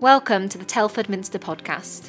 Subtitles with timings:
[0.00, 2.08] Welcome to the Telford Minster podcast.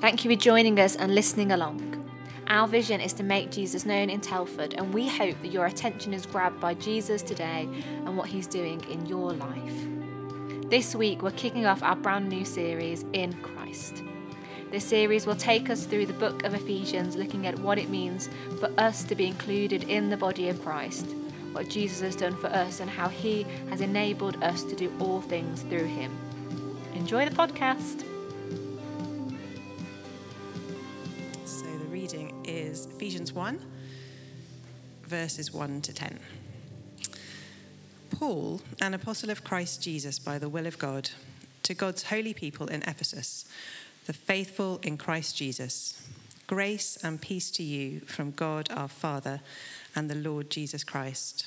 [0.00, 2.10] Thank you for joining us and listening along.
[2.48, 6.12] Our vision is to make Jesus known in Telford, and we hope that your attention
[6.12, 10.70] is grabbed by Jesus today and what he's doing in your life.
[10.70, 14.02] This week, we're kicking off our brand new series, In Christ.
[14.72, 18.28] This series will take us through the book of Ephesians, looking at what it means
[18.58, 21.06] for us to be included in the body of Christ,
[21.52, 25.20] what Jesus has done for us, and how he has enabled us to do all
[25.20, 26.10] things through him.
[27.00, 28.04] Enjoy the podcast.
[31.46, 33.58] So the reading is Ephesians 1,
[35.04, 36.20] verses 1 to 10.
[38.10, 41.08] Paul, an apostle of Christ Jesus by the will of God,
[41.62, 43.46] to God's holy people in Ephesus,
[44.04, 46.06] the faithful in Christ Jesus,
[46.46, 49.40] grace and peace to you from God our Father
[49.96, 51.46] and the Lord Jesus Christ.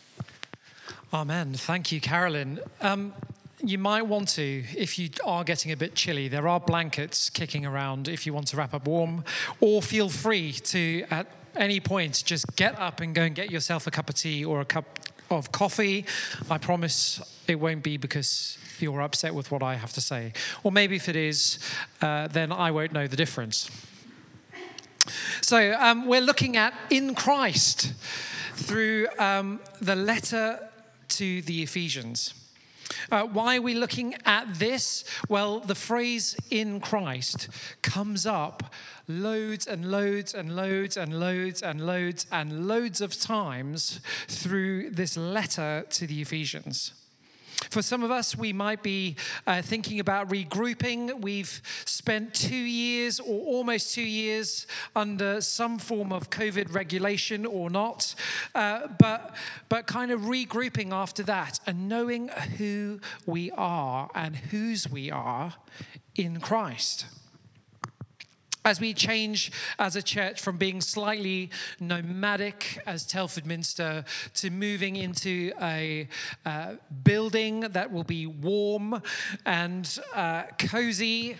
[1.13, 1.53] Amen.
[1.53, 2.61] Thank you, Carolyn.
[2.79, 3.13] Um,
[3.61, 7.65] you might want to, if you are getting a bit chilly, there are blankets kicking
[7.65, 9.25] around if you want to wrap up warm,
[9.59, 13.87] or feel free to, at any point, just get up and go and get yourself
[13.87, 14.85] a cup of tea or a cup
[15.29, 16.05] of coffee.
[16.49, 20.31] I promise it won't be because you're upset with what I have to say.
[20.63, 21.59] Or maybe if it is,
[22.01, 23.69] uh, then I won't know the difference.
[25.41, 27.91] So um, we're looking at in Christ
[28.53, 30.69] through um, the letter
[31.11, 32.33] to the Ephesians.
[33.11, 35.03] Uh, why are we looking at this?
[35.29, 37.49] Well, the phrase in Christ
[37.81, 38.73] comes up
[39.07, 45.17] loads and loads and loads and loads and loads and loads of times through this
[45.17, 46.93] letter to the Ephesians.
[47.69, 51.21] For some of us, we might be uh, thinking about regrouping.
[51.21, 57.69] We've spent two years or almost two years under some form of COVID regulation or
[57.69, 58.15] not,
[58.55, 59.35] uh, but,
[59.69, 65.53] but kind of regrouping after that and knowing who we are and whose we are
[66.15, 67.05] in Christ
[68.63, 71.49] as we change as a church from being slightly
[71.79, 74.05] nomadic as Telford Minster
[74.35, 76.07] to moving into a
[76.45, 76.73] uh,
[77.03, 79.01] building that will be warm
[79.45, 81.37] and uh, cozy.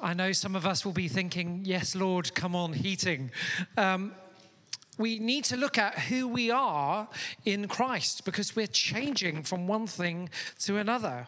[0.00, 3.30] I know some of us will be thinking, yes, Lord, come on, heating.
[3.76, 4.12] Um,
[4.98, 7.08] we need to look at who we are
[7.44, 10.28] in Christ because we're changing from one thing
[10.60, 11.26] to another.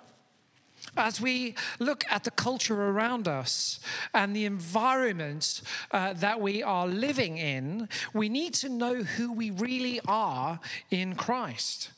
[0.96, 3.80] As we look at the culture around us
[4.12, 9.50] and the environment uh, that we are living in, we need to know who we
[9.50, 10.60] really are
[10.90, 11.90] in Christ.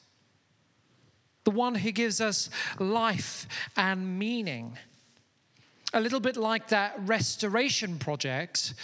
[1.43, 4.79] The one who gives us life and meaning.
[5.93, 8.75] A little bit like that restoration project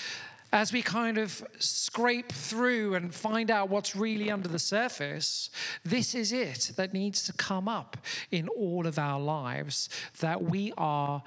[0.53, 5.51] as we kind of scrape through and find out what's really under the surface,
[5.85, 7.97] this is it that needs to come up
[8.31, 9.89] in all of our lives
[10.21, 11.23] that we are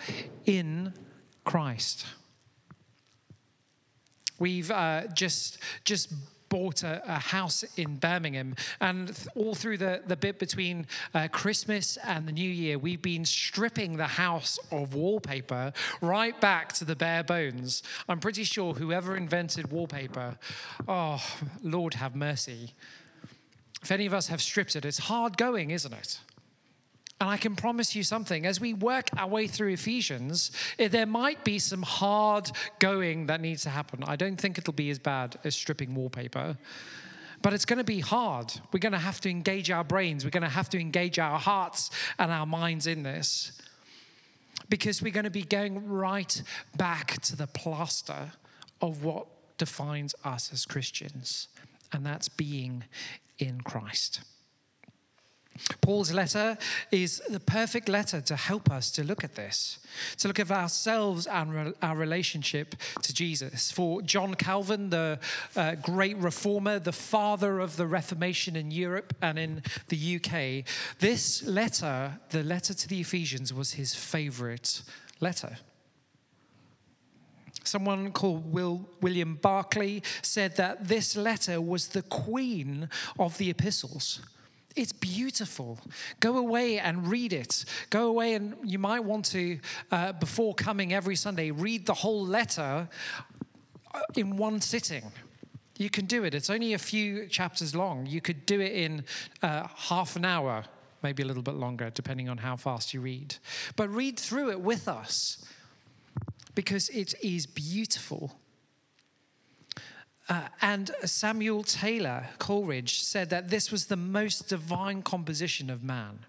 [0.46, 0.94] in
[1.46, 2.06] Christ.
[4.40, 6.12] We've uh, just just
[6.54, 8.56] bought a, a, house in Birmingham.
[8.80, 13.02] And th- all through the, the bit between uh, Christmas and the New Year, we've
[13.02, 17.82] been stripping the house of wallpaper right back to the bare bones.
[18.08, 20.38] I'm pretty sure whoever invented wallpaper,
[20.88, 21.24] oh,
[21.64, 22.74] Lord have mercy.
[23.82, 26.20] If any of us have stripped it, it's hard going, isn't it?
[27.24, 31.06] And I can promise you something as we work our way through Ephesians, eh, there
[31.06, 34.04] might be some hard going that needs to happen.
[34.06, 36.58] I don't think it'll be as bad as stripping wallpaper,
[37.42, 38.54] but it's going to be hard.
[38.74, 41.40] We're going to have to engage our brains, we're going to have to engage our
[41.40, 43.54] hearts and our minds in this
[44.68, 46.44] because we're going to be going right
[46.76, 48.34] back to the plaster
[48.82, 49.28] of what
[49.58, 51.48] defines us as Christians,
[51.94, 52.84] and that's being
[53.40, 54.20] in Christ.
[55.82, 56.58] Paul's letter
[56.92, 59.80] is the perfect letter to help us to look at this,
[60.18, 63.72] to look at ourselves and our relationship to Jesus.
[63.72, 65.20] For John Calvin, the
[65.56, 70.66] uh, great reformer, the father of the Reformation in Europe and in the UK,
[71.00, 74.82] this letter, the letter to the Ephesians, was his favorite
[75.20, 75.58] letter.
[77.64, 84.20] Someone called Will, William Barclay said that this letter was the queen of the epistles.
[84.76, 85.80] It's beautiful.
[86.20, 87.66] Go away and read it.
[87.90, 89.60] Go away and you might want to,
[89.92, 92.88] uh, before coming every Sunday, read the whole letter
[93.94, 95.04] uh, in one sitting.
[95.78, 96.34] You can do it.
[96.34, 98.06] It's only a few chapters long.
[98.06, 99.06] You could do it in
[99.42, 100.64] uh, half an hour,
[101.04, 103.36] maybe a little bit longer, depending on how fast you read.
[103.76, 105.46] But read through it with us
[106.56, 108.36] because it is beautiful.
[110.30, 116.20] Uh, and Samuel Taylor Coleridge said that this was the most divine composition of man.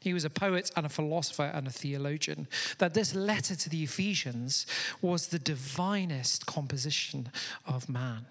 [0.00, 2.48] He was a poet and a philosopher and a theologian.
[2.78, 4.66] That this letter to the Ephesians
[5.02, 7.30] was the divinest composition
[7.66, 8.26] of man.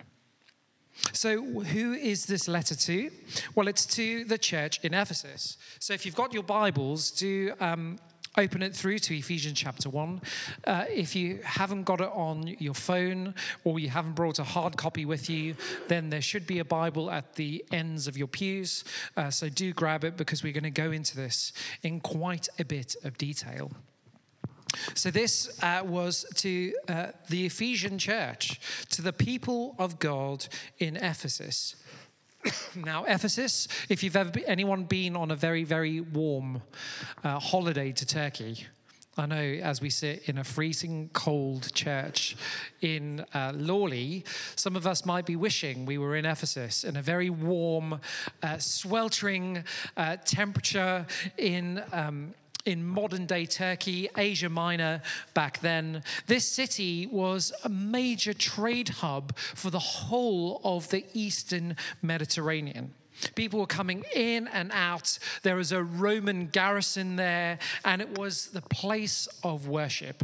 [1.14, 3.12] So, who is this letter to?
[3.54, 5.58] Well, it's to the church in Ephesus.
[5.80, 8.00] So, if you've got your Bibles, do um,
[8.38, 10.22] open it through to Ephesians chapter 1.
[10.66, 14.78] Uh, if you haven't got it on your phone or you haven't brought a hard
[14.78, 15.56] copy with you,
[15.88, 18.84] then there should be a Bible at the ends of your pews.
[19.16, 21.52] Uh, so do grab it because we're going to go into this
[21.82, 23.72] in quite a bit of detail.
[24.94, 30.46] So, this uh, was to uh, the Ephesian church, to the people of God
[30.78, 31.78] in Ephesus.
[32.76, 36.62] now, Ephesus, if you've ever been, anyone been on a very, very warm
[37.24, 38.66] uh, holiday to Turkey,
[39.20, 42.38] I know as we sit in a freezing cold church
[42.82, 44.24] in uh, Lawley,
[44.56, 48.00] some of us might be wishing we were in Ephesus in a very warm,
[48.44, 49.64] uh, sweltering
[49.96, 51.06] uh, temperature
[51.38, 51.84] in.
[51.92, 52.34] Um,
[52.68, 55.02] in modern day Turkey, Asia Minor
[55.34, 56.04] back then.
[56.28, 62.94] This city was a major trade hub for the whole of the eastern Mediterranean.
[63.36, 65.18] People were coming in and out.
[65.44, 70.24] There was a Roman garrison there, and it was the place of worship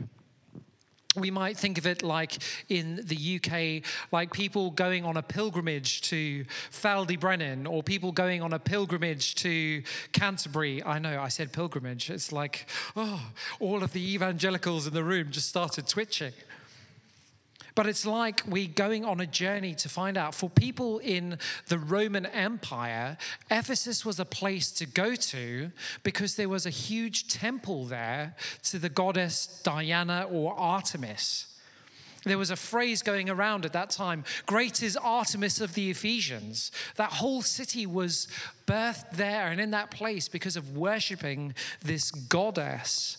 [1.15, 2.37] we might think of it like
[2.69, 8.41] in the UK, like people going on a pilgrimage to Faldy Brennan, or people going
[8.41, 10.83] on a pilgrimage to Canterbury.
[10.83, 12.09] I know I said pilgrimage.
[12.09, 13.21] It's like, oh,
[13.59, 16.33] all of the evangelicals in the room just started twitching.
[17.75, 20.35] But it's like we're going on a journey to find out.
[20.35, 23.17] For people in the Roman Empire,
[23.49, 25.71] Ephesus was a place to go to
[26.03, 31.47] because there was a huge temple there to the goddess Diana or Artemis.
[32.25, 36.71] There was a phrase going around at that time Great is Artemis of the Ephesians.
[36.95, 38.27] That whole city was
[38.65, 41.53] birthed there and in that place because of worshiping
[41.83, 43.17] this goddess.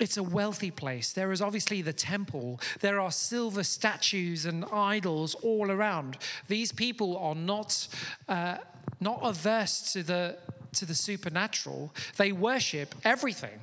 [0.00, 1.12] It's a wealthy place.
[1.12, 2.58] There is obviously the temple.
[2.80, 6.16] There are silver statues and idols all around.
[6.48, 7.86] These people are not,
[8.26, 8.56] uh,
[8.98, 10.38] not averse to the,
[10.72, 13.60] to the supernatural, they worship everything.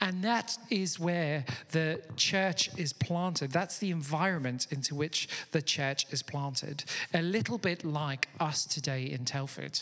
[0.00, 3.52] And that is where the church is planted.
[3.52, 6.84] That's the environment into which the church is planted.
[7.14, 9.80] A little bit like us today in Telford.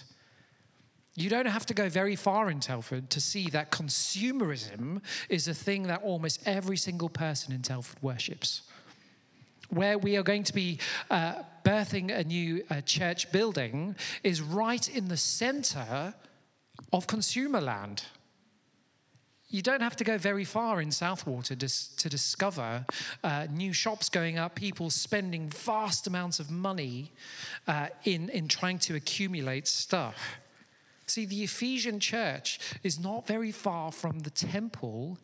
[1.14, 5.54] You don't have to go very far in Telford to see that consumerism is a
[5.54, 8.62] thing that almost every single person in Telford worships.
[9.70, 10.78] Where we are going to be
[11.10, 11.34] uh,
[11.64, 16.14] birthing a new uh, church building is right in the center
[16.92, 18.04] of consumer land.
[19.48, 22.86] You don't have to go very far in Southwater to, to discover
[23.24, 27.10] uh, new shops going up, people spending vast amounts of money
[27.66, 30.38] uh, in, in trying to accumulate stuff.
[31.10, 35.18] See, the Ephesian church is not very far from the temple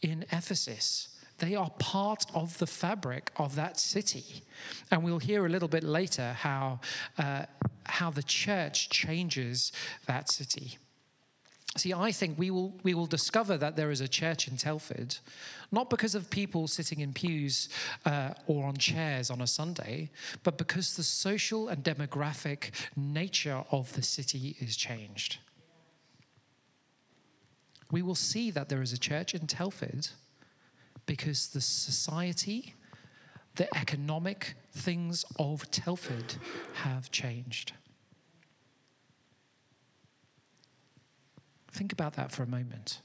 [0.00, 1.08] in Ephesus.
[1.36, 4.42] They are part of the fabric of that city.
[4.90, 6.80] And we'll hear a little bit later how,
[7.18, 7.44] uh,
[7.84, 9.70] how the church changes
[10.06, 10.78] that city.
[11.76, 15.16] See, I think we will, we will discover that there is a church in Telford,
[15.70, 17.70] not because of people sitting in pews
[18.04, 20.10] uh, or on chairs on a Sunday,
[20.42, 25.38] but because the social and demographic nature of the city is changed.
[27.90, 30.08] We will see that there is a church in Telford
[31.06, 32.74] because the society,
[33.56, 36.34] the economic things of Telford
[36.74, 37.72] have changed.
[41.72, 43.00] Think about that for a moment.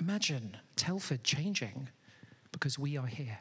[0.00, 1.88] Imagine Telford changing
[2.50, 3.38] because we are here.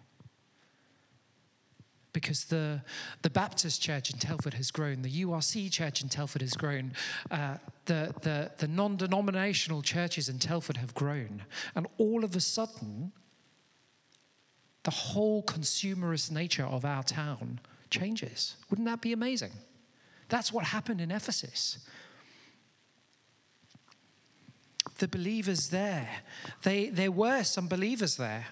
[2.14, 2.82] because the,
[3.22, 6.94] the Baptist church in Telford has grown, the URC church in Telford has grown,
[7.30, 11.44] uh, the, the, the non denominational churches in Telford have grown.
[11.76, 13.12] And all of a sudden,
[14.84, 18.56] the whole consumerist nature of our town changes.
[18.70, 19.52] Wouldn't that be amazing?
[20.30, 21.80] That's what happened in Ephesus.
[25.02, 26.08] The believers there,
[26.62, 28.46] they, there were some believers there.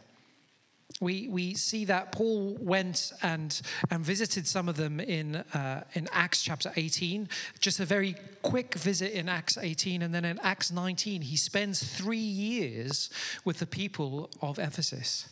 [1.00, 6.08] We, we see that Paul went and, and visited some of them in, uh, in
[6.12, 7.30] Acts chapter 18.
[7.60, 10.02] Just a very quick visit in Acts 18.
[10.02, 13.12] And then in Acts 19, he spends three years
[13.46, 15.30] with the people of Ephesus.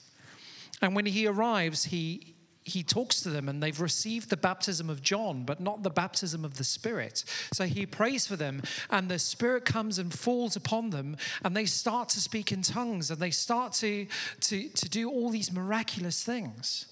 [0.83, 2.35] And when he arrives, he,
[2.67, 6.43] he talks to them and they've received the baptism of John, but not the baptism
[6.43, 7.23] of the Spirit.
[7.53, 11.65] So he prays for them, and the Spirit comes and falls upon them, and they
[11.65, 14.05] start to speak in tongues and they start to,
[14.41, 16.87] to, to do all these miraculous things.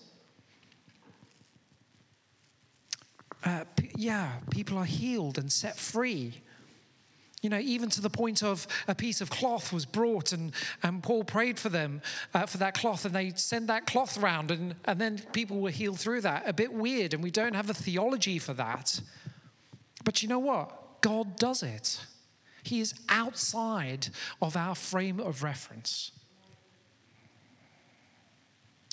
[3.44, 3.66] Uh,
[3.96, 6.42] yeah, people are healed and set free.
[7.46, 11.04] You know, even to the point of a piece of cloth was brought, and, and
[11.04, 12.02] Paul prayed for them
[12.34, 15.70] uh, for that cloth, and they sent that cloth around, and, and then people were
[15.70, 16.50] healed through that.
[16.50, 19.00] A bit weird, and we don't have a theology for that.
[20.04, 21.02] But you know what?
[21.02, 22.04] God does it.
[22.64, 24.08] He is outside
[24.42, 26.14] of our frame of reference.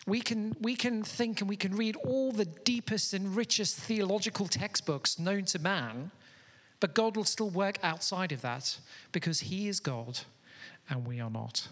[0.07, 4.47] We can, we can think and we can read all the deepest and richest theological
[4.47, 6.11] textbooks known to man,
[6.83, 8.77] but God will still work outside of that
[9.13, 10.19] because He is God
[10.91, 11.69] and we are not.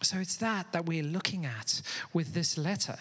[0.00, 1.82] So it's that that we're looking at
[2.14, 2.96] with this letter.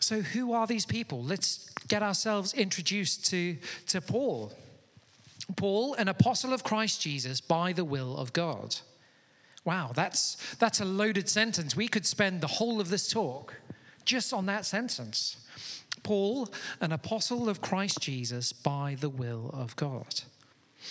[0.00, 1.22] So, who are these people?
[1.22, 3.56] Let's get ourselves introduced to,
[3.88, 4.52] to Paul.
[5.54, 8.74] Paul, an apostle of Christ Jesus by the will of God.
[9.64, 11.76] Wow, that's, that's a loaded sentence.
[11.76, 13.54] We could spend the whole of this talk
[14.04, 15.36] just on that sentence.
[16.02, 16.48] Paul,
[16.80, 20.22] an apostle of Christ Jesus by the will of God.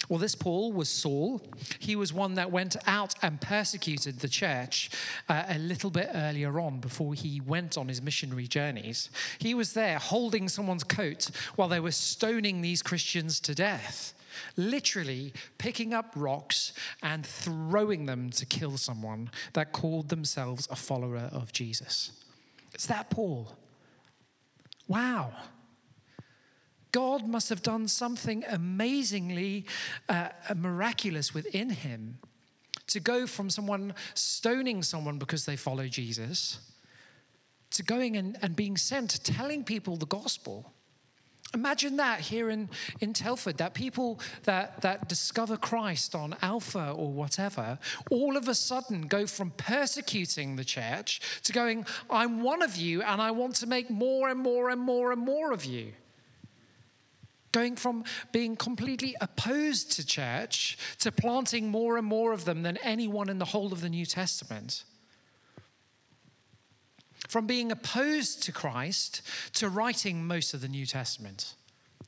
[0.07, 1.41] Well, this Paul was Saul.
[1.79, 4.91] He was one that went out and persecuted the church
[5.27, 9.09] uh, a little bit earlier on before he went on his missionary journeys.
[9.39, 14.13] He was there holding someone's coat while they were stoning these Christians to death,
[14.55, 21.29] literally picking up rocks and throwing them to kill someone that called themselves a follower
[21.31, 22.11] of Jesus.
[22.79, 23.51] It's that Paul.
[24.87, 25.33] Wow.
[26.93, 29.65] God must have done something amazingly
[30.07, 32.19] uh, miraculous within him
[32.87, 36.71] to go from someone stoning someone because they follow Jesus
[37.71, 40.71] to going and, and being sent, telling people the gospel.
[41.55, 47.11] Imagine that here in, in Telford, that people that, that discover Christ on Alpha or
[47.11, 47.79] whatever,
[48.11, 53.01] all of a sudden go from persecuting the church to going, I'm one of you
[53.01, 55.93] and I want to make more and more and more and more of you.
[57.51, 62.77] Going from being completely opposed to church to planting more and more of them than
[62.77, 64.83] anyone in the whole of the New Testament.
[67.27, 69.21] From being opposed to Christ
[69.53, 71.55] to writing most of the New Testament.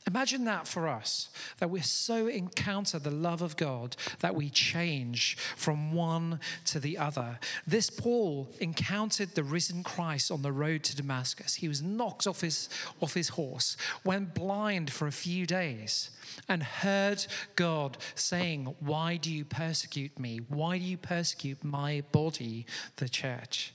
[0.08, 5.38] Imagine that for us, that we so encounter the love of God that we change
[5.56, 7.38] from one to the other.
[7.68, 11.54] This Paul encountered the risen Christ on the road to Damascus.
[11.54, 12.68] He was knocked off his,
[13.00, 16.10] off his horse, went blind for a few days,
[16.50, 17.24] and heard
[17.56, 20.40] God saying, Why do you persecute me?
[20.48, 22.66] Why do you persecute my body,
[22.96, 23.74] the church?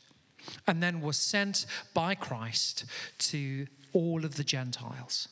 [0.67, 2.85] And then was sent by Christ
[3.19, 5.29] to all of the Gentiles.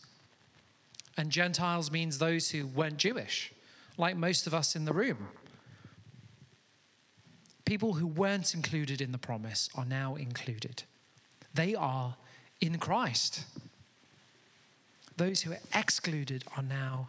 [1.16, 3.52] And Gentiles means those who weren't Jewish,
[3.96, 5.28] like most of us in the room.
[7.64, 10.82] People who weren't included in the promise are now included.
[11.54, 12.16] They are
[12.60, 13.44] in Christ.
[15.16, 17.08] Those who are excluded are now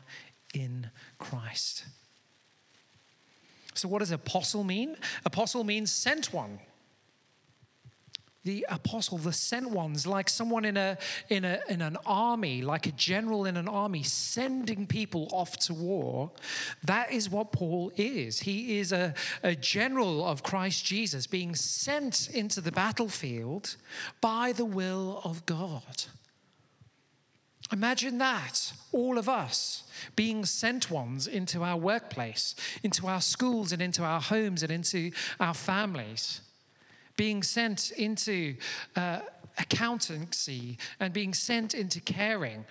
[0.53, 1.85] in Christ.
[3.74, 4.95] So, what does apostle mean?
[5.25, 6.59] Apostle means sent one
[8.45, 10.97] the apostle, the sent ones, like someone in, a,
[11.29, 15.73] in, a, in an army, like a general in an army, sending people off to
[15.73, 16.31] war.
[16.83, 18.39] That is what Paul is.
[18.39, 23.75] He is a, a general of Christ Jesus being sent into the battlefield
[24.21, 26.05] by the will of God.
[27.73, 29.85] Imagine that, all of us
[30.15, 35.09] being sent ones into our workplace, into our schools, and into our homes, and into
[35.39, 36.41] our families
[37.15, 38.55] being sent into
[38.95, 39.19] uh,
[39.57, 42.65] accountancy and being sent into caring,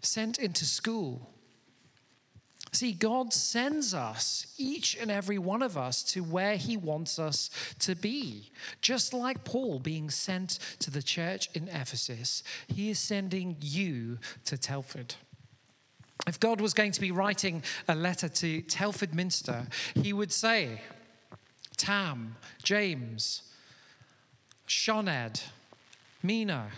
[0.00, 1.28] sent into school.
[2.72, 7.50] See, God sends us, each and every one of us, to where He wants us
[7.80, 8.50] to be.
[8.80, 14.56] Just like Paul being sent to the church in Ephesus, He is sending you to
[14.56, 15.14] Telford.
[16.26, 20.80] If God was going to be writing a letter to Telford Minster, He would say,
[21.82, 23.42] Tam, James,
[24.68, 25.42] Sioned,
[26.22, 26.68] Mina,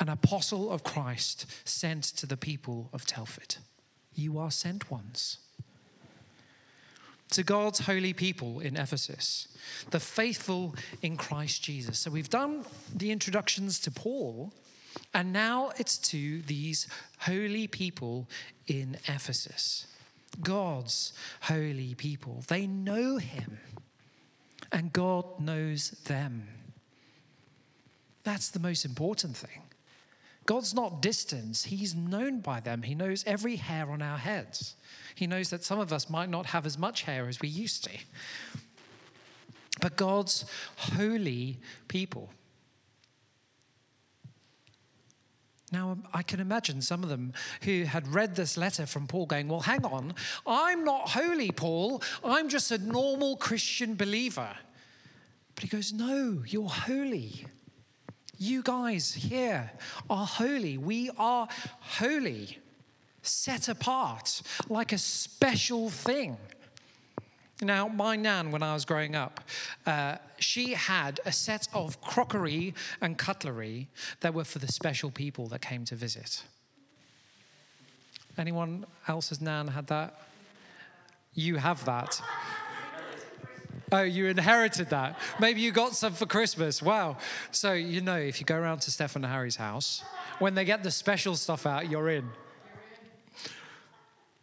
[0.00, 3.56] an apostle of Christ sent to the people of Telford.
[4.14, 5.36] You are sent ones.
[7.32, 9.48] To God's holy people in Ephesus,
[9.90, 11.98] the faithful in Christ Jesus.
[11.98, 12.64] So we've done
[12.96, 14.50] the introductions to Paul,
[15.12, 16.88] and now it's to these
[17.18, 18.30] holy people
[18.66, 19.86] in Ephesus.
[20.40, 22.42] God's holy people.
[22.48, 23.58] They know him,
[24.72, 26.46] and God knows them.
[28.22, 29.62] That's the most important thing.
[30.46, 32.82] God's not distant, He's known by them.
[32.82, 34.74] He knows every hair on our heads.
[35.14, 37.84] He knows that some of us might not have as much hair as we used
[37.84, 37.98] to.
[39.80, 40.44] But God's
[40.76, 41.58] holy
[41.88, 42.30] people.
[45.72, 49.48] Now, I can imagine some of them who had read this letter from Paul going,
[49.48, 50.14] Well, hang on,
[50.46, 52.02] I'm not holy, Paul.
[52.24, 54.50] I'm just a normal Christian believer.
[55.54, 57.46] But he goes, No, you're holy.
[58.36, 59.70] You guys here
[60.08, 60.78] are holy.
[60.78, 61.46] We are
[61.80, 62.58] holy,
[63.22, 66.38] set apart like a special thing.
[67.62, 69.40] Now, my nan, when I was growing up,
[69.86, 73.88] uh, she had a set of crockery and cutlery
[74.20, 76.42] that were for the special people that came to visit.
[78.38, 80.20] Anyone else's nan had that?
[81.34, 82.20] You have that.
[83.92, 85.18] Oh, you inherited that.
[85.38, 86.80] Maybe you got some for Christmas.
[86.80, 87.16] Wow.
[87.50, 90.02] So, you know, if you go around to Stefan and Harry's house,
[90.38, 92.28] when they get the special stuff out, you're in.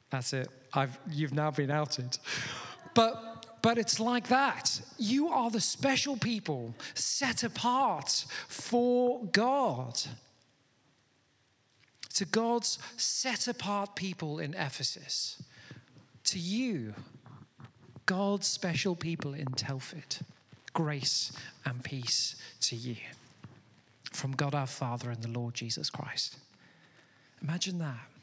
[0.09, 0.49] That's it.
[0.73, 2.17] I've, you've now been outed.
[2.97, 4.81] But, but it's like that.
[4.97, 10.01] You are the special people set apart for God.
[12.15, 15.43] To God's set apart people in Ephesus.
[16.23, 16.95] To you,
[18.07, 20.17] God's special people in Telford.
[20.73, 21.31] Grace
[21.65, 22.95] and peace to you
[24.11, 26.37] from God our Father and the Lord Jesus Christ.
[27.43, 28.16] Imagine that.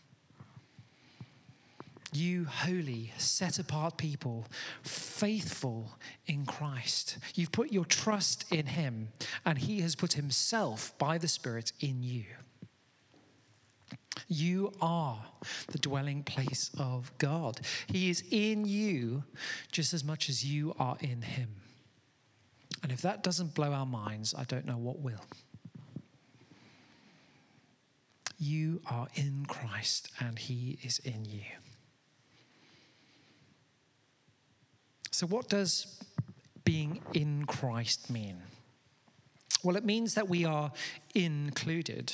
[2.15, 4.47] You holy, set apart people,
[4.83, 7.19] faithful in Christ.
[7.35, 9.09] You've put your trust in Him,
[9.45, 12.25] and He has put Himself by the Spirit in you.
[14.29, 15.25] You are
[15.73, 17.61] the dwelling place of God.
[17.89, 19.25] He is in you
[19.73, 21.49] just as much as you are in Him.
[22.85, 25.25] And if that doesn't blow our minds, I don't know what will.
[28.39, 31.43] You are in Christ and He is in you.
[35.15, 36.03] So, what does
[36.65, 38.43] being in Christ mean?
[39.63, 40.73] Well, it means that we are
[41.15, 42.13] included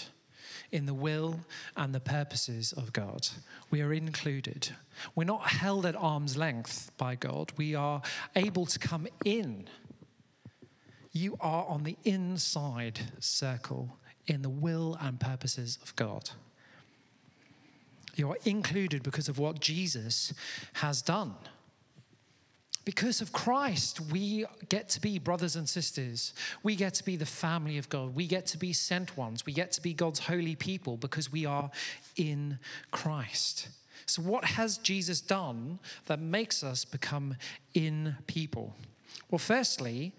[0.71, 1.41] in the will
[1.79, 3.27] and the purposes of God.
[3.71, 4.69] We are included.
[5.15, 7.53] We're not held at arm's length by God.
[7.57, 8.03] We are
[8.37, 9.67] able to come in.
[11.13, 16.29] You are on the inside circle in the will and purposes of God.
[18.15, 20.35] You are included because of what Jesus
[20.75, 21.35] has done.
[22.85, 26.33] Because of Christ, we get to be brothers and sisters.
[26.63, 28.15] We get to be the family of God.
[28.15, 29.45] We get to be sent ones.
[29.45, 31.71] We get to be God's holy people because we are
[32.17, 32.59] in
[32.91, 33.69] Christ.
[34.07, 37.37] So, what has Jesus done that makes us become
[37.75, 38.75] in people?
[39.31, 40.13] Well, firstly,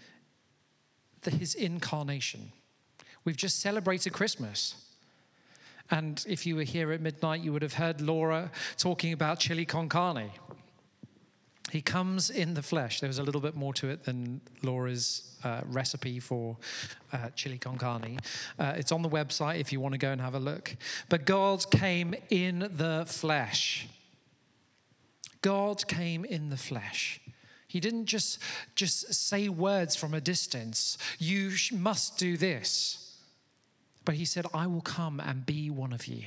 [1.23, 2.51] the, his incarnation.
[3.25, 4.75] We've just celebrated Christmas.
[5.89, 9.65] And if you were here at midnight, you would have heard Laura talking about chili
[9.65, 10.31] con carne.
[11.71, 12.99] He comes in the flesh.
[12.99, 16.57] There was a little bit more to it than Laura's uh, recipe for
[17.13, 18.19] uh, chili con carne.
[18.59, 20.75] Uh, it's on the website if you want to go and have a look.
[21.07, 23.87] But God came in the flesh.
[25.41, 27.21] God came in the flesh.
[27.67, 28.39] He didn't just,
[28.75, 30.97] just say words from a distance.
[31.19, 33.15] You must do this.
[34.03, 36.23] But he said, I will come and be one of you.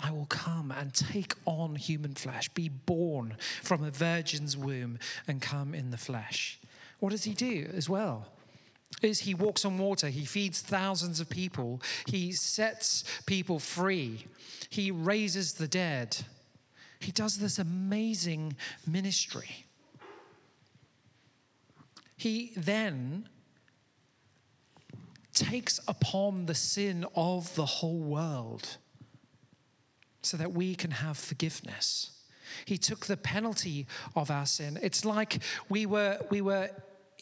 [0.00, 5.42] I will come and take on human flesh, be born from a virgin's womb and
[5.42, 6.58] come in the flesh.
[7.00, 8.26] What does he do as well?
[9.02, 14.26] Is he walks on water, he feeds thousands of people, he sets people free,
[14.70, 16.16] he raises the dead.
[17.00, 18.56] He does this amazing
[18.86, 19.66] ministry.
[22.16, 23.28] He then
[25.32, 28.78] takes upon the sin of the whole world
[30.22, 32.10] so that we can have forgiveness.
[32.64, 34.78] He took the penalty of our sin.
[34.82, 36.70] It's like we were, we were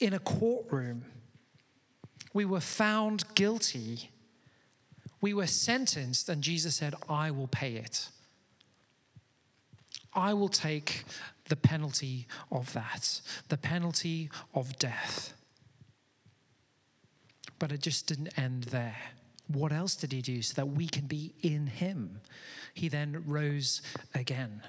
[0.00, 1.04] in a courtroom.
[2.32, 4.11] We were found guilty.
[5.20, 8.09] We were sentenced, and Jesus said, I will pay it.
[10.14, 11.04] I will take
[11.48, 15.35] the penalty of that, the penalty of death.
[17.59, 18.96] But it just didn't end there.
[19.48, 22.20] What else did he do so that we can be in him?
[22.74, 23.80] He then rose
[24.14, 24.62] again,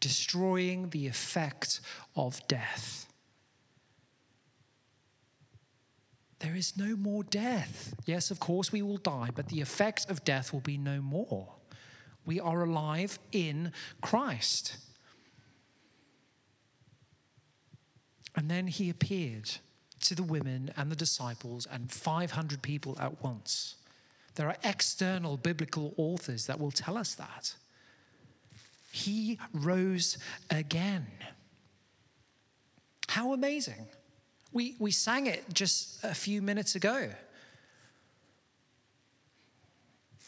[0.00, 1.80] destroying the effect
[2.14, 3.06] of death.
[6.38, 7.94] There is no more death.
[8.04, 11.54] Yes, of course, we will die, but the effect of death will be no more.
[12.24, 14.76] We are alive in Christ.
[18.34, 19.50] And then he appeared
[20.02, 23.76] to the women and the disciples and 500 people at once.
[24.34, 27.54] There are external biblical authors that will tell us that.
[28.90, 30.18] He rose
[30.50, 31.06] again.
[33.08, 33.86] How amazing!
[34.52, 37.10] We, we sang it just a few minutes ago.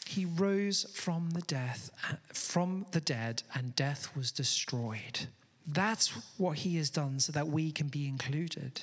[0.07, 1.91] He rose from the death
[2.31, 5.27] from the dead and death was destroyed.
[5.67, 8.81] That's what he has done so that we can be included.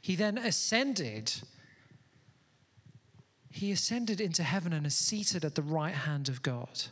[0.00, 1.32] He then ascended.
[3.50, 6.82] He ascended into heaven and is seated at the right hand of God.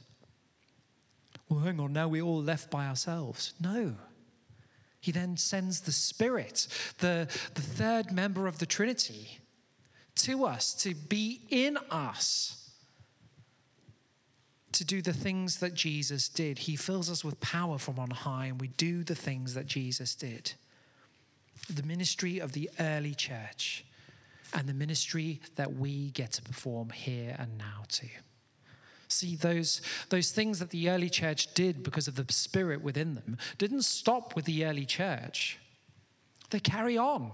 [1.49, 3.55] Well, hang on, now we're all left by ourselves.
[3.61, 3.97] No.
[5.01, 6.67] He then sends the Spirit,
[6.99, 9.39] the, the third member of the Trinity,
[10.17, 12.60] to us to be in us
[14.73, 16.59] to do the things that Jesus did.
[16.59, 20.15] He fills us with power from on high, and we do the things that Jesus
[20.15, 20.53] did.
[21.69, 23.85] The ministry of the early church
[24.55, 28.09] and the ministry that we get to perform here and now too.
[29.09, 33.39] See, those, those things that the early church did because of the spirit within them
[33.59, 35.59] didn't stop with the early church,
[36.51, 37.33] they carry on.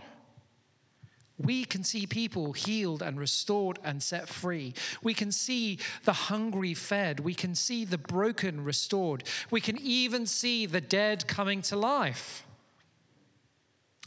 [1.38, 4.72] We can see people healed and restored and set free.
[5.02, 7.20] We can see the hungry fed.
[7.20, 9.24] We can see the broken restored.
[9.50, 12.46] We can even see the dead coming to life.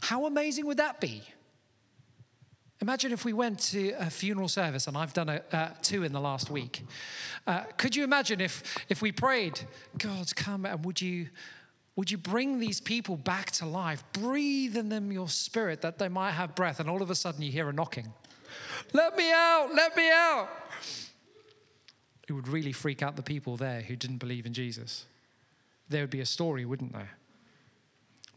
[0.02, 1.22] How amazing would that be?
[2.82, 6.12] Imagine if we went to a funeral service, and I've done a, uh, two in
[6.12, 6.82] the last week.
[7.46, 9.60] Uh, could you imagine if, if we prayed,
[9.98, 11.28] God, come and would you,
[11.96, 14.02] would you bring these people back to life?
[14.12, 16.80] Breathe in them your spirit that they might have breath.
[16.80, 18.12] And all of a sudden you hear a knocking.
[18.92, 20.48] Let me out, let me out.
[22.28, 25.06] It would really freak out the people there who didn't believe in Jesus.
[25.88, 27.10] There would be a story, wouldn't there?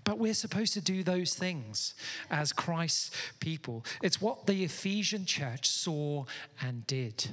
[0.04, 1.94] But we're supposed to do those things
[2.30, 3.86] as Christ's people.
[4.02, 6.26] It's what the Ephesian church saw
[6.62, 7.30] and did.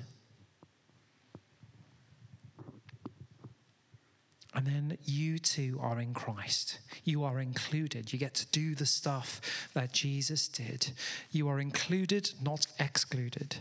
[4.55, 6.81] And then you too are in Christ.
[7.05, 8.13] You are included.
[8.13, 9.41] You get to do the stuff
[9.75, 10.91] that Jesus did.
[11.31, 13.57] You are included, not excluded.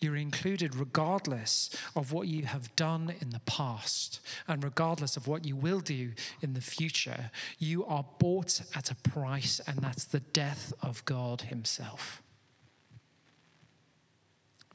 [0.00, 5.44] You're included regardless of what you have done in the past and regardless of what
[5.44, 7.30] you will do in the future.
[7.58, 12.22] You are bought at a price, and that's the death of God Himself.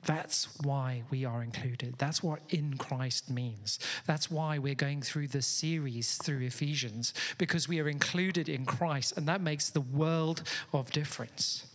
[0.06, 1.96] That's why we are included.
[1.98, 3.80] That's what in Christ means.
[4.06, 9.18] That's why we're going through this series through Ephesians, because we are included in Christ,
[9.18, 11.66] and that makes the world of difference.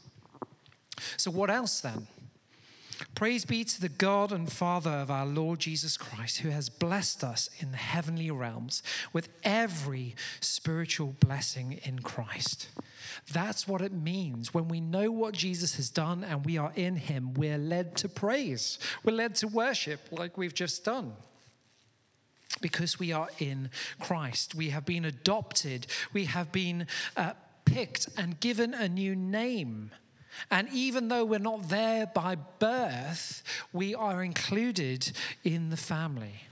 [1.17, 2.07] So, what else then?
[3.15, 7.23] Praise be to the God and Father of our Lord Jesus Christ, who has blessed
[7.23, 8.83] us in the heavenly realms
[9.13, 12.69] with every spiritual blessing in Christ.
[13.33, 14.53] That's what it means.
[14.53, 18.09] When we know what Jesus has done and we are in him, we're led to
[18.09, 18.79] praise.
[19.05, 21.13] We're led to worship like we've just done.
[22.61, 24.55] Because we are in Christ.
[24.55, 25.87] We have been adopted.
[26.13, 27.35] We have been uh,
[27.65, 29.91] picked and given a new name.
[30.51, 35.13] And even though we're not there by birth, we are included
[35.45, 36.43] in the family.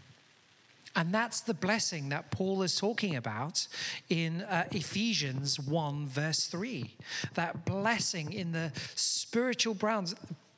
[0.96, 3.68] And that's the blessing that Paul is talking about
[4.08, 6.90] in uh, Ephesians 1, verse 3.
[7.34, 10.14] That blessing in the spiritual realms,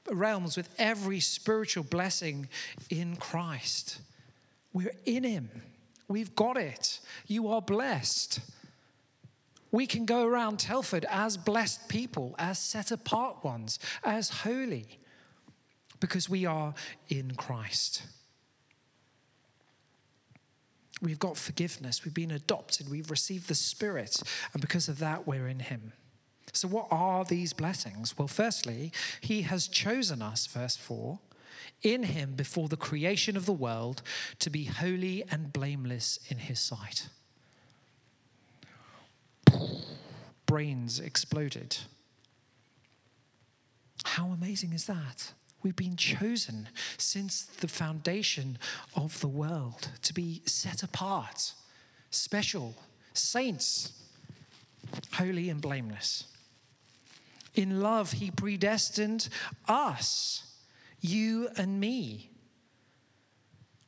[0.09, 2.49] realms with every spiritual blessing
[2.89, 3.99] in Christ.
[4.73, 5.51] We're in Him,
[6.07, 7.01] we've got it.
[7.27, 8.39] You are blessed.
[9.71, 14.99] We can go around Telford as blessed people, as set apart ones, as holy,
[16.01, 16.75] because we are
[17.09, 18.03] in Christ.
[21.01, 22.05] We've got forgiveness.
[22.05, 22.91] We've been adopted.
[22.91, 24.23] We've received the Spirit.
[24.53, 25.93] And because of that, we're in Him.
[26.53, 28.19] So, what are these blessings?
[28.19, 31.19] Well, firstly, He has chosen us, verse 4,
[31.83, 34.03] in Him before the creation of the world
[34.41, 37.09] to be holy and blameless in His sight.
[40.47, 41.77] Brains exploded.
[44.05, 45.33] How amazing is that?
[45.63, 48.59] We've been chosen since the foundation
[48.95, 51.53] of the world to be set apart,
[52.11, 52.75] special,
[53.13, 53.93] saints,
[55.13, 56.25] holy and blameless.
[57.55, 59.29] In love, He predestined
[59.67, 60.45] us,
[61.01, 62.31] you and me.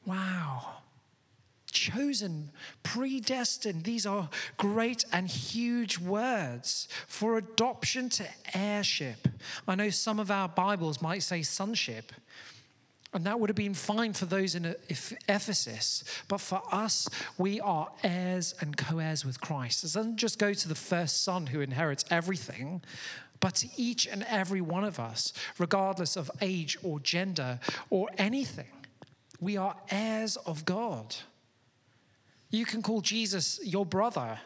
[0.05, 0.81] Wow
[1.71, 2.51] chosen,
[2.83, 3.85] predestined.
[3.85, 9.29] These are great and huge words for adoption to heirship.
[9.67, 12.13] I know some of our Bibles might say sonship.
[13.13, 14.75] And that would have been fine for those in
[15.29, 16.05] Ephesus.
[16.29, 19.83] But for us, we are heirs and co heirs with Christ.
[19.83, 22.83] It doesn't just go to the first son who inherits everything,
[23.41, 28.71] but to each and every one of us, regardless of age or gender or anything.
[29.41, 31.17] We are heirs of God.
[32.51, 34.39] You can call Jesus your brother.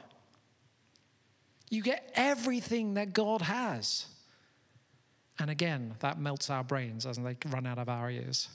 [1.70, 4.06] You get everything that God has.
[5.38, 8.48] And again, that melts our brains as they run out of our ears.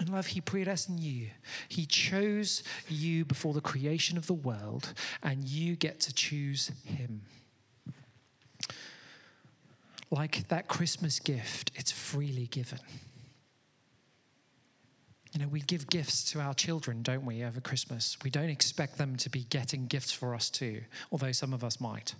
[0.00, 1.28] In love, He predestined you.
[1.68, 7.22] He chose you before the creation of the world, and you get to choose Him.
[10.10, 12.80] Like that Christmas gift, it's freely given.
[15.42, 18.16] Know, we give gifts to our children, don't we, over Christmas?
[18.22, 21.80] We don't expect them to be getting gifts for us too, although some of us
[21.80, 22.14] might.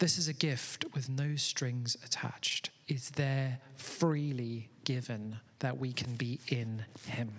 [0.00, 2.70] This is a gift with no strings attached.
[2.88, 7.30] It's there freely given that we can be in Him.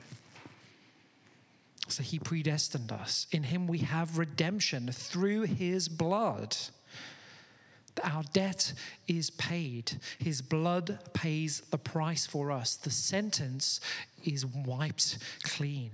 [1.90, 3.28] So He predestined us.
[3.34, 6.56] In Him we have redemption through His blood
[8.04, 8.74] our debt
[9.08, 9.94] is paid.
[10.20, 12.76] His blood pays the price for us.
[12.76, 13.80] The sentence
[14.24, 15.92] is wiped clean.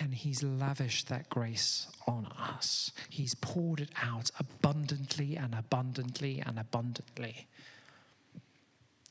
[0.00, 2.92] And He's lavished that grace on us.
[3.08, 7.46] He's poured it out abundantly and abundantly and abundantly.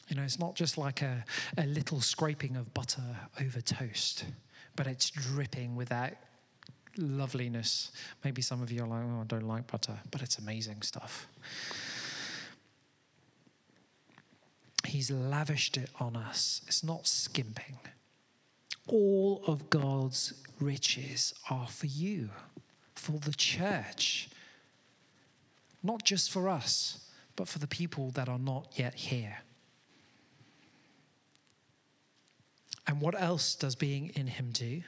[0.08, 1.26] You know, it's not just like a,
[1.58, 3.02] a little scraping of butter
[3.42, 4.26] over toast,
[4.76, 6.18] but it's dripping with that
[6.98, 7.92] loveliness.
[8.24, 11.28] Maybe some of you are like, oh, I don't like butter, but it's amazing stuff.
[14.86, 16.62] He's lavished it on us.
[16.68, 17.80] It's not skimping.
[18.88, 22.30] All of God's riches are for you,
[22.94, 24.30] for the church.
[25.84, 29.40] Not just for us, but for the people that are not yet here.
[32.88, 34.84] And what else does being in Him do?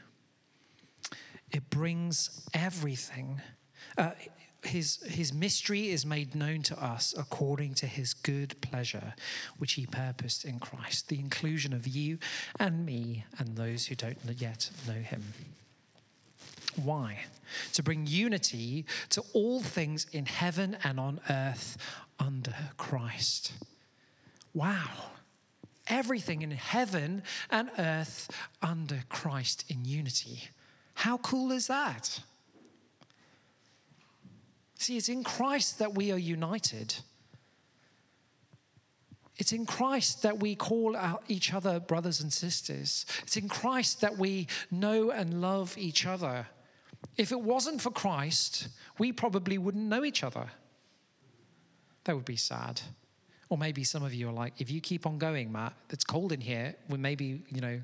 [1.52, 3.42] It brings everything.
[3.98, 4.12] Uh,
[4.64, 9.14] his, his mystery is made known to us according to his good pleasure,
[9.58, 12.18] which he purposed in Christ, the inclusion of you
[12.60, 15.24] and me and those who don't yet know him.
[16.84, 17.20] Why?
[17.74, 21.78] To bring unity to all things in heaven and on earth
[22.20, 23.54] under Christ.
[24.54, 25.12] Wow.
[25.88, 28.30] Everything in heaven and earth
[28.62, 30.50] under Christ in unity.
[30.98, 32.22] How cool is that?
[34.80, 36.96] See, it's in Christ that we are united.
[39.36, 43.06] It's in Christ that we call each other brothers and sisters.
[43.22, 46.48] It's in Christ that we know and love each other.
[47.16, 50.48] If it wasn't for Christ, we probably wouldn't know each other.
[52.06, 52.82] That would be sad.
[53.50, 56.32] Or maybe some of you are like, if you keep on going, Matt, it's cold
[56.32, 57.80] in here, well, maybe, you know,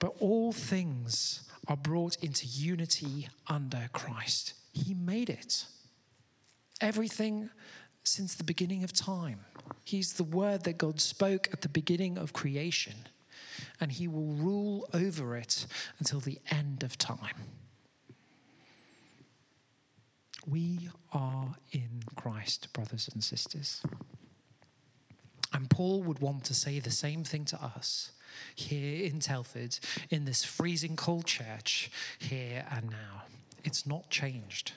[0.00, 4.54] but all things are brought into unity under Christ.
[4.72, 5.66] He made it.
[6.80, 7.50] Everything
[8.02, 9.40] since the beginning of time.
[9.84, 12.94] He's the word that God spoke at the beginning of creation,
[13.78, 15.66] and He will rule over it
[15.98, 17.36] until the end of time.
[20.46, 23.82] We are in Christ, brothers and sisters.
[25.52, 28.12] And Paul would want to say the same thing to us
[28.54, 29.78] here in Telford,
[30.10, 33.22] in this freezing cold church, here and now.
[33.64, 34.72] It's not changed.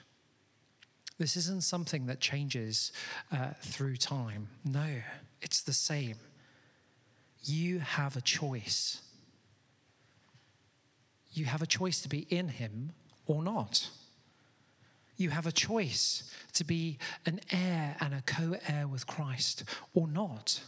[1.18, 2.92] This isn't something that changes
[3.32, 4.48] uh, through time.
[4.66, 4.88] No,
[5.42, 6.16] it's the same.
[7.44, 9.02] You have a choice.
[11.34, 12.92] You have a choice to be in Him
[13.26, 13.90] or not.
[15.18, 19.64] You have a choice to be an heir and a co heir with Christ
[19.94, 20.62] or not.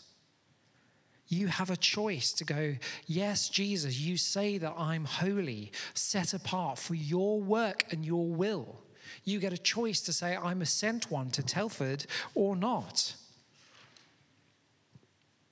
[1.27, 2.75] You have a choice to go,
[3.07, 8.81] Yes, Jesus, you say that I'm holy, set apart for your work and your will.
[9.23, 13.15] You get a choice to say, I'm a sent one to Telford or not.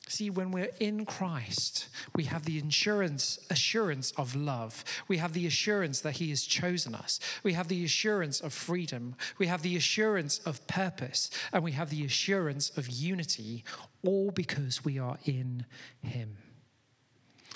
[0.08, 4.84] See, when we're in Christ, we have the assurance, assurance of love.
[5.08, 7.20] We have the assurance that He has chosen us.
[7.42, 9.16] We have the assurance of freedom.
[9.38, 11.30] We have the assurance of purpose.
[11.54, 13.64] And we have the assurance of unity,
[14.06, 15.66] all because we are in
[16.02, 16.38] Him.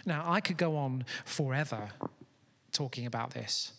[0.05, 1.89] Now, I could go on forever
[2.71, 3.73] talking about this.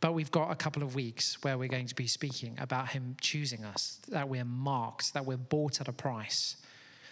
[0.00, 3.16] But we've got a couple of weeks where we're going to be speaking about Him
[3.20, 6.56] choosing us, that we're marked, that we're bought at a price,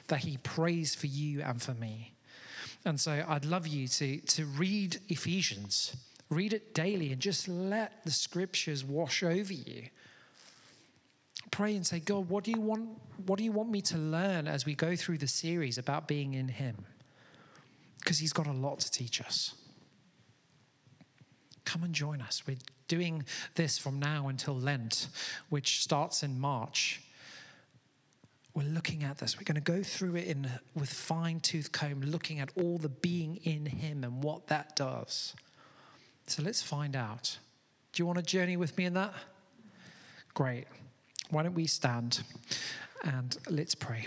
[0.06, 2.12] that He prays for you and for me.
[2.84, 5.96] And so I'd love you to, to read Ephesians,
[6.30, 9.88] read it daily, and just let the scriptures wash over you.
[11.50, 12.88] Pray and say, God, what do you want,
[13.26, 16.34] what do you want me to learn as we go through the series about being
[16.34, 16.76] in Him?
[17.98, 19.54] Because He's got a lot to teach us
[21.66, 22.42] come and join us.
[22.46, 22.56] We're
[22.88, 23.24] doing
[23.54, 25.08] this from now until Lent,
[25.50, 27.02] which starts in March.
[28.54, 29.36] We're looking at this.
[29.36, 32.88] We're going to go through it in, with fine tooth comb, looking at all the
[32.88, 35.34] being in Him and what that does.
[36.26, 37.36] So let's find out.
[37.92, 39.12] Do you want to journey with me in that?
[40.32, 40.66] Great.
[41.28, 42.22] Why don't we stand
[43.02, 44.06] and let's pray.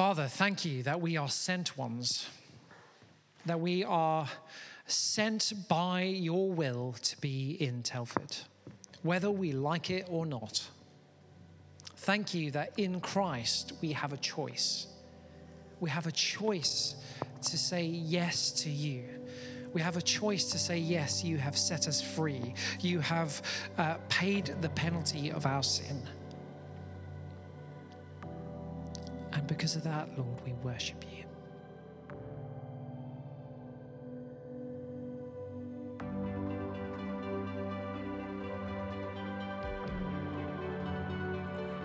[0.00, 2.26] Father, thank you that we are sent ones,
[3.44, 4.26] that we are
[4.86, 8.34] sent by your will to be in Telford,
[9.02, 10.66] whether we like it or not.
[11.96, 14.86] Thank you that in Christ we have a choice.
[15.80, 16.94] We have a choice
[17.42, 19.04] to say yes to you.
[19.74, 22.54] We have a choice to say, Yes, you have set us free.
[22.80, 23.42] You have
[23.76, 26.00] uh, paid the penalty of our sin.
[29.32, 31.24] And because of that, Lord, we worship you.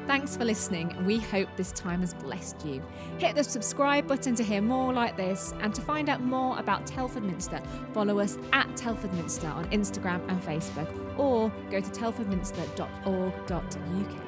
[0.07, 2.83] Thanks for listening, we hope this time has blessed you.
[3.17, 6.85] Hit the subscribe button to hear more like this, and to find out more about
[6.85, 7.59] Telford Minster,
[7.91, 14.24] follow us at Telford Minster on Instagram and Facebook, or go to telfordminster.org.uk.